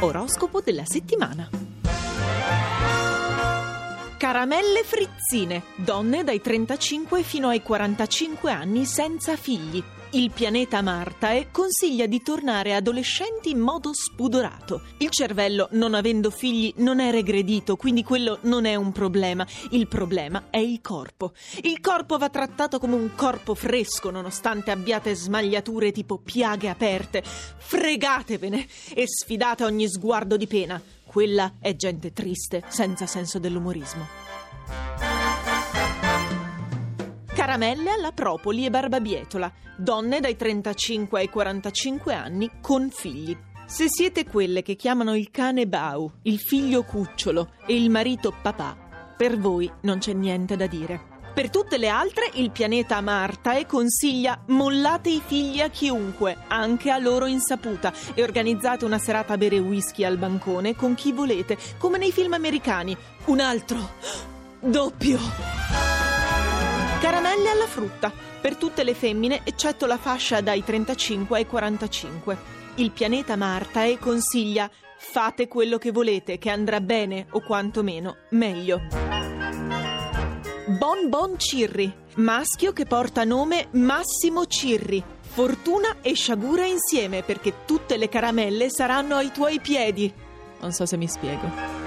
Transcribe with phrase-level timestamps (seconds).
[0.00, 1.48] Oroscopo della settimana.
[4.18, 9.82] Caramelle frizzine, donne dai 35 fino ai 45 anni senza figli.
[10.14, 14.82] Il pianeta Martae consiglia di tornare adolescenti in modo spudorato.
[14.98, 19.44] Il cervello, non avendo figli, non è regredito, quindi quello non è un problema.
[19.72, 21.32] Il problema è il corpo.
[21.62, 27.20] Il corpo va trattato come un corpo fresco, nonostante abbiate smagliature tipo piaghe aperte.
[27.24, 30.80] Fregatevene e sfidate ogni sguardo di pena.
[31.04, 34.06] Quella è gente triste, senza senso dell'umorismo.
[37.44, 43.36] Caramelle alla propoli e barbabietola, donne dai 35 ai 45 anni con figli.
[43.66, 49.14] Se siete quelle che chiamano il cane Bau, il figlio cucciolo e il marito papà,
[49.14, 50.98] per voi non c'è niente da dire.
[51.34, 56.96] Per tutte le altre, il pianeta Martae consiglia mollate i figli a chiunque, anche a
[56.96, 61.98] loro insaputa, e organizzate una serata a bere whisky al bancone con chi volete, come
[61.98, 62.96] nei film americani.
[63.26, 63.96] Un altro
[64.60, 65.53] doppio.
[67.04, 68.10] Caramelle alla frutta,
[68.40, 72.38] per tutte le femmine, eccetto la fascia dai 35 ai 45.
[72.76, 78.80] Il pianeta Martae consiglia fate quello che volete, che andrà bene o quantomeno meglio.
[80.78, 85.04] Bon Bon Cirri, maschio che porta nome Massimo Cirri.
[85.20, 90.10] Fortuna e sciagura insieme perché tutte le caramelle saranno ai tuoi piedi.
[90.58, 91.83] Non so se mi spiego.